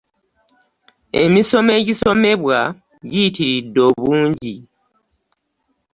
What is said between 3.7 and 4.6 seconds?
obungi